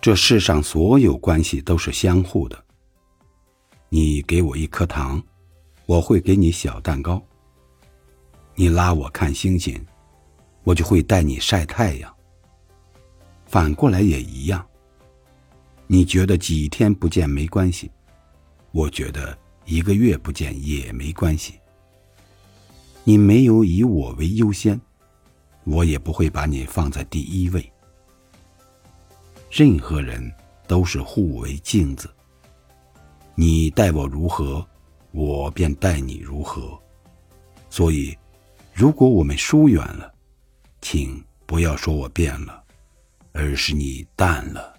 [0.00, 2.64] 这世上所有关系都是相互的。
[3.90, 5.22] 你给我一颗糖，
[5.84, 7.22] 我会给你小蛋糕。
[8.54, 9.78] 你拉我看星星，
[10.64, 12.14] 我就会带你晒太阳。
[13.44, 14.66] 反过来也一样。
[15.86, 17.90] 你觉得几天不见没关系，
[18.70, 19.36] 我觉得
[19.66, 21.54] 一个月不见也没关系。
[23.04, 24.80] 你没有以我为优先，
[25.64, 27.70] 我也不会把你放在第一位。
[29.50, 30.32] 任何人
[30.68, 32.08] 都是互为镜子，
[33.34, 34.64] 你待我如何，
[35.10, 36.80] 我便待你如何。
[37.68, 38.16] 所以，
[38.72, 40.14] 如果我们疏远了，
[40.80, 42.62] 请不要说我变了，
[43.32, 44.72] 而是你淡了。